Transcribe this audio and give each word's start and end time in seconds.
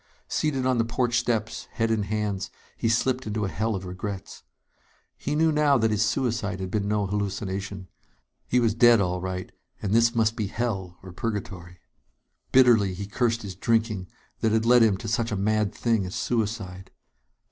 Seated 0.27 0.65
on 0.65 0.79
the 0.79 0.83
porch 0.83 1.19
steps, 1.19 1.65
head 1.73 1.91
in 1.91 2.01
hands, 2.01 2.49
he 2.75 2.89
slipped 2.89 3.27
into 3.27 3.45
a 3.45 3.49
hell 3.49 3.75
of 3.75 3.85
regrets. 3.85 4.41
He 5.15 5.35
knew 5.35 5.51
now 5.51 5.77
that 5.77 5.91
his 5.91 6.03
suicide 6.03 6.59
had 6.59 6.71
been 6.71 6.87
no 6.87 7.05
hallucination. 7.05 7.87
He 8.47 8.59
was 8.59 8.73
dead, 8.73 8.99
all 8.99 9.21
right; 9.21 9.51
and 9.79 9.93
this 9.93 10.15
must 10.15 10.35
be 10.35 10.47
hell 10.47 10.97
or 11.03 11.11
purgatory. 11.11 11.81
Bitterly 12.51 12.95
he 12.95 13.05
cursed 13.05 13.43
his 13.43 13.53
drinking, 13.53 14.07
that 14.39 14.51
had 14.51 14.65
led 14.65 14.81
him 14.81 14.97
to 14.97 15.07
such 15.07 15.31
a 15.31 15.35
mad 15.37 15.71
thing 15.71 16.03
as 16.07 16.15
suicide. 16.15 16.89